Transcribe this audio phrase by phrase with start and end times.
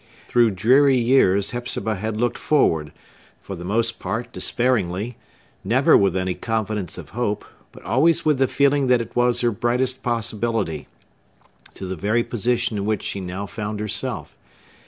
[0.27, 5.15] Through dreary years Hepzibah had looked forward—for the most part despairingly,
[5.63, 9.51] never with any confidence of hope, but always with the feeling that it was her
[9.51, 14.35] brightest possibility—to the very position in which she now found herself.